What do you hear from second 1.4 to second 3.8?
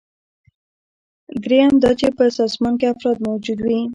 دریم دا چې په سازمان کې افراد موجود وي.